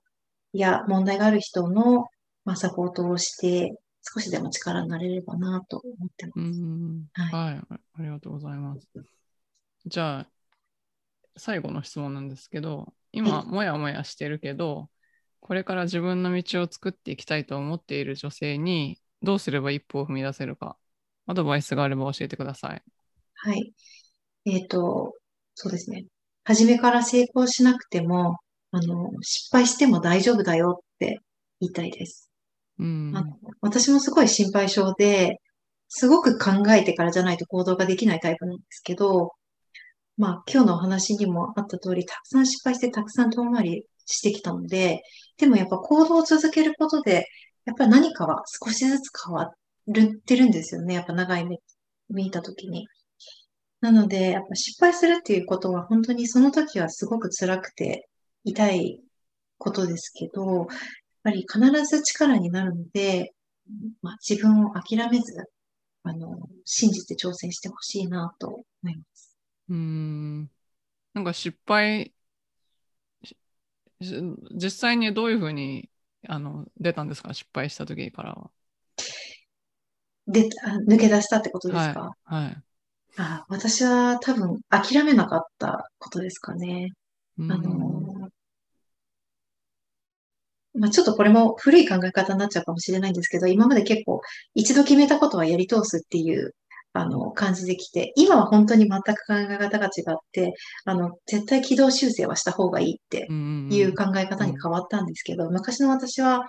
[0.52, 2.06] や問題がある人の、
[2.44, 6.38] まあ、サポートをして、少しでも力になれればなと思ってます。
[6.38, 8.88] うん、はいはい、あありがとうございます。
[9.86, 10.26] じゃあ、
[11.36, 14.88] 最後の質問なんですけど、今、はいもやもやしてるけど、
[15.40, 20.76] これから自分の道を作っていきたいと思っている女性に、どうすれば一歩を踏み出せるか、
[21.26, 22.82] アドバイスがあれば教えてください。
[23.34, 23.72] はい。
[24.46, 25.14] えっと、
[25.54, 26.06] そうですね。
[26.44, 28.38] 初めから成功しなくても、
[28.70, 31.20] あの、失敗しても大丈夫だよって
[31.60, 32.30] 言いたいです。
[32.78, 35.40] うん、あの私もすごい心配性で、
[35.88, 39.32] すごく考えてからじゃないと行動ができないタイプなんですけど、
[40.16, 45.02] まあ今日のお話にもあった通り、たくさん失敗してたくさん遠回りしてきたので、
[45.38, 47.26] でもやっぱ行動を続けることで、
[47.64, 49.52] やっぱり何かは少しずつ変わっ
[50.26, 50.94] てるんですよね。
[50.94, 51.58] やっぱ長い目
[52.10, 52.88] 見たときに。
[53.80, 58.08] なので、やっぱ失敗するっていうことは本当にその時はすごく辛くて
[58.44, 59.00] 痛い
[59.58, 60.66] ことですけど、やっ
[61.22, 63.32] ぱり必ず力になるので、
[64.02, 65.34] まあ、自分を諦めず、
[66.02, 69.36] あの、信じて挑戦してほしいなと思います。
[69.68, 70.50] うん。
[71.14, 72.12] なんか失敗
[74.00, 75.88] 実際にどういうふうに
[76.26, 77.34] あの出たんですか？
[77.34, 78.50] 失敗した時からは。
[80.26, 82.14] で、あ抜け出したってことですか？
[82.24, 82.44] はい。
[82.44, 82.62] はい。
[83.16, 86.90] あ、私は多分諦めなかったことですかね。
[87.38, 88.30] うんあの、
[90.74, 94.20] まあ、ちょっとこれも古い考え方になっちゃうかもしれないんですけど、今まで結構
[94.54, 96.54] 一度決めたことはやり通すっていう、
[96.98, 106.48] あの、感じできて、今は本当に全く考え方が違って、あの、絶対軌道修正はした方がいいってうんいう考え方に変わったんですけど、昔の私は、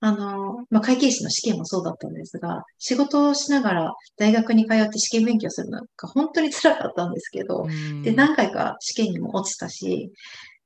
[0.00, 10.10] あの、まあ、会計士の試験もそうだったんですが、仕事をしながら大学に通って試験勉強するのが本当に辛かったんですけど、うんで、何回か試験にも落ちたし、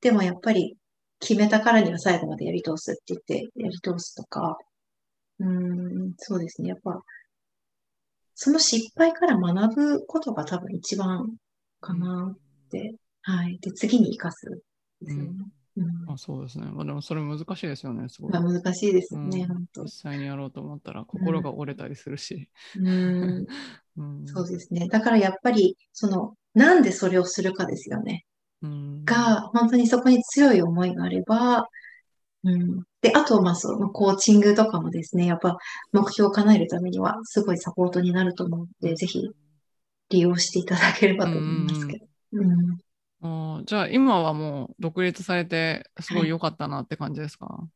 [0.01, 0.75] でもやっぱり
[1.19, 4.57] 決めたからには最後までやり通すって言って、やり通すとか、
[5.39, 6.69] うーん、そうですね。
[6.69, 6.99] やっぱ、
[8.39, 11.33] その失敗から学ぶことが多分一番
[11.81, 13.57] かなって、はい。
[13.59, 14.61] で、次に活かす
[15.01, 15.29] ですよね。
[15.77, 16.65] うんあそうですね。
[16.67, 18.09] まあ、でもそれ難しいですよね。
[18.09, 18.43] すごいまあ、。
[18.43, 22.47] 難しいですよね、うん本当実際にやろうと思ったら心が折れたりするし。
[22.75, 23.45] うーん、
[23.97, 24.87] うん そうですね。
[24.87, 28.25] だからやっぱり、その、なんでそれをするかですよね。
[28.61, 31.67] うんが、本当にそこに強い思いがあれば、
[32.43, 32.83] うん。
[33.01, 35.57] で、あと、まあ、その、コーチングとかもですね、やっぱ、
[35.91, 39.27] 目標を叶えるためには、すごいサポートになると思うので、ぜひ、
[40.09, 42.05] 利用していただければと思いますけど。
[42.33, 42.77] うん。
[43.21, 47.67] あーじゃあ今はもう独立されてすごい良かったなって感じですか、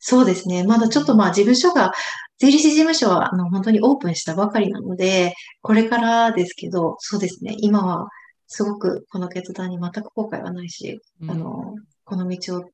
[0.00, 0.64] そうですね。
[0.64, 1.92] まだちょっとまあ、事務所が、
[2.38, 7.56] 税理士事務所は、あの、本当にオープンしたばかりなので、これからですけど、そうですね。
[7.58, 8.08] 今は、
[8.46, 12.64] すごくこの決断に全く後悔はないし、うんあの、この道を、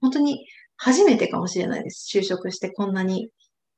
[0.00, 2.08] 本当に初めてかもしれないです。
[2.16, 3.30] 就職してこんなに、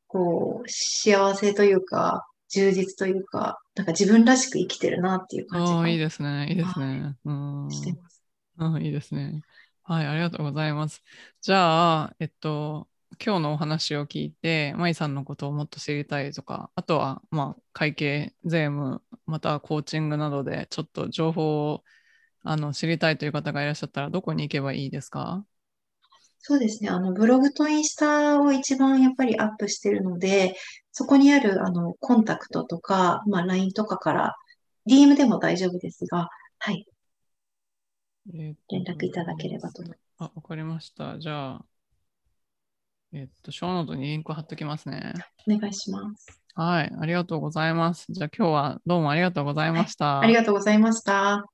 [0.06, 6.48] こう、幸せというか、充実というか、なんか自分らしく生きてるなっていう感じがいいですね。
[6.48, 7.14] いいですね。
[7.24, 7.32] う
[7.66, 7.70] ん。
[7.70, 8.22] してます。
[8.58, 9.42] うん、いいですね。
[9.82, 11.02] はい、ありがとうございます。
[11.40, 12.88] じゃあ、えっと、
[13.24, 21.84] 今日のお話を聞いて、舞さんのことをもっと知りたいとか、あとは、まあ、会計、税務、またはコーチングなどで、ちょっと情報を
[22.42, 25.44] あの知りたいという方がいらっしゃったら、どこに行けばいいですか？
[26.40, 26.90] そうですね。
[26.90, 30.54] あの、ブログとインスタを一番やっぱりアップしてるので、
[30.92, 34.36] そこにある、あの、コンタクトとか、まあ、LINE とかから、
[34.88, 36.28] DM でも大丈夫ですが、
[36.58, 36.86] はい、
[38.34, 40.00] えっと連絡いただければと思います。
[40.18, 41.18] あ、わかりました。
[41.18, 41.64] じゃあ、
[43.12, 45.12] えっと、ショーノートにリンク貼っときますね。
[45.46, 46.40] お願いします。
[46.54, 48.06] はい、ありがとうございます。
[48.08, 50.20] じゃあ今日はどうもありがとうございました。
[50.20, 51.44] ありがとうございました。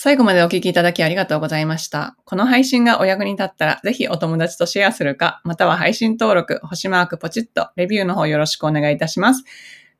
[0.00, 2.16] 最後までお聞きいただきありがとうございました。
[2.24, 9.42] この配信がお役に立ったら、ぜひお友達とシェアするか、または配信登録、星マークポチッと、レビューの方よろしくお願いいたします。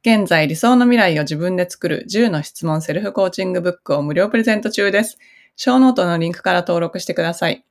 [0.03, 5.19] 現在、理想の未来を自分で作る10の質問セルフコーチングブックを無料プレゼント中です。
[5.57, 7.65] ショーノートのリンクから登録してください。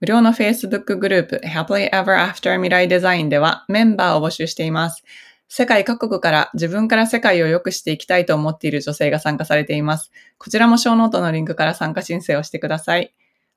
[0.00, 5.02] 無料の Facebook グループ Happily Ever After 未来デザインではメンバーを募集しています。
[5.48, 10.10] 世界各国から自分から世界を良くしていきたいと思っている女性が参加されています。
[10.38, 13.14] こちらもショーノートのリンクから参加申請をしてください。